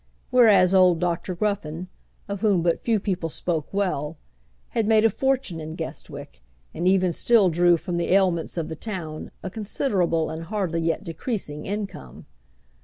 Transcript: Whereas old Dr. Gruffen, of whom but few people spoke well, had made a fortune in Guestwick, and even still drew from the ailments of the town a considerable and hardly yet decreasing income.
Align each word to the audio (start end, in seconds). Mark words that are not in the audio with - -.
Whereas 0.31 0.73
old 0.73 0.97
Dr. 0.99 1.35
Gruffen, 1.35 1.87
of 2.27 2.41
whom 2.41 2.63
but 2.63 2.79
few 2.81 2.99
people 2.99 3.29
spoke 3.29 3.71
well, 3.71 4.17
had 4.69 4.87
made 4.87 5.05
a 5.05 5.11
fortune 5.11 5.61
in 5.61 5.75
Guestwick, 5.75 6.41
and 6.73 6.87
even 6.87 7.13
still 7.13 7.49
drew 7.49 7.77
from 7.77 7.97
the 7.97 8.11
ailments 8.11 8.57
of 8.57 8.67
the 8.67 8.75
town 8.75 9.29
a 9.43 9.51
considerable 9.51 10.31
and 10.31 10.45
hardly 10.45 10.81
yet 10.81 11.03
decreasing 11.03 11.67
income. 11.67 12.25